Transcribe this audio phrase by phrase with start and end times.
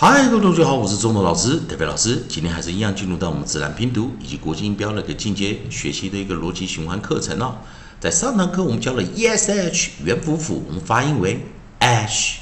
[0.00, 2.22] 嗨，各位同学好，我是中文老师德飞老师。
[2.28, 7.56] 今天还是一样进入到我们自然拼读以及国际音标的一个进阶学习的一个逻辑循环课程哦。
[7.98, 11.44] 在上堂课我们教了 ESH 元辅辅，我们发音为
[11.80, 12.36] ash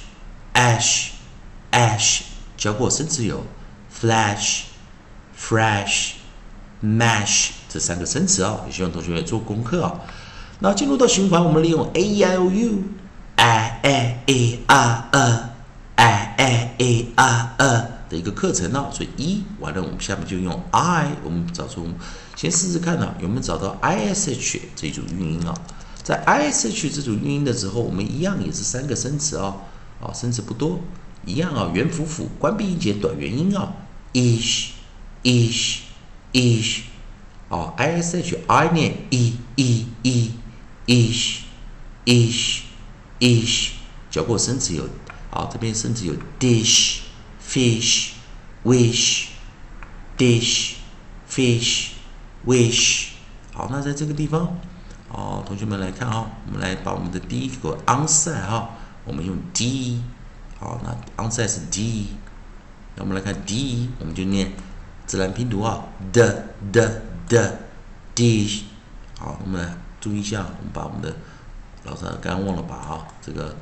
[0.53, 1.07] ash
[1.73, 2.19] ash，
[2.59, 3.43] 教过生词有
[3.91, 4.65] flash
[5.35, 6.11] fresh
[6.85, 10.01] mash 这三个生词哦，也希望同学们做功课哦。
[10.59, 12.83] 那进入到循环，我们利用 a e i o u
[13.37, 15.56] i a e r a
[15.97, 17.57] i a e r
[18.09, 21.89] 的一个课程哦，所以一完了，我们下面就用 i，我们找出，
[22.37, 25.53] 先试试看呢，有没有找到 i s h 这组韵音啊？
[26.05, 29.63] 在 i s h 这组韵音的时候，我们一样也是三个生词哦，
[30.01, 30.79] 啊，生词不多，
[31.25, 33.73] 一样啊，元辅辅，关闭音节，短元音啊
[34.13, 34.69] ，ish
[35.25, 35.79] ish
[36.33, 36.83] ish，
[37.49, 40.31] 哦，i s h i 念 e e e
[40.87, 41.41] ish
[42.05, 42.61] ish
[43.19, 43.71] ish，
[44.11, 44.89] 教过生词有。
[45.37, 47.01] 好，这边甚至有 dish、
[47.47, 48.13] fish、
[48.65, 49.27] wish、
[50.17, 50.77] dish、
[51.29, 51.89] fish、
[52.47, 53.09] wish。
[53.53, 54.59] 好，那在这个地方，
[55.11, 58.71] 哦，同学们来看啊，我们来把我们的第一个 onset 哈，
[59.05, 60.01] 我们用 d。
[60.59, 62.07] 好，那 onset 是 d。
[62.95, 64.51] 那我们来看 d，我们就念
[65.05, 66.91] 自然拼读啊，the the
[67.29, 67.53] the
[68.15, 68.63] dish。
[69.19, 71.15] 好，我们来注意一下，我们把我们的
[71.85, 73.55] 老师刚刚忘了把啊这个。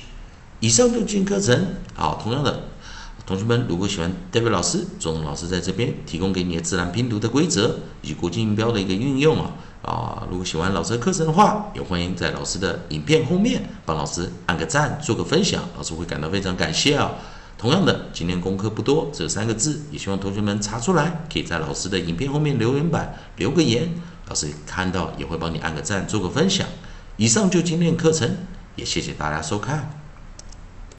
[0.61, 1.77] 以上就进课程。
[1.95, 2.69] 好，同样的，
[3.27, 9.51] 同学们如果喜欢戴伟老师，中文老师在这边提供给你的自然拼读的规则以及国际音标的一个运用啊。
[9.83, 17.11] 啊，如果喜欢老师的课程的话，也欢迎在老师的影片后面帮老师按个赞，做个分享，老师会感到非常感谢啊。
[17.59, 23.93] 同样的，今天功课不多，只有三个字，也希望同学们查出来，可以在老师的影片后面留言板留个言，
[24.29, 26.67] 老师看到也会帮你按个赞，做个分享。
[27.17, 28.37] 以上就今天的课程，
[28.77, 30.06] 也谢谢大家收看。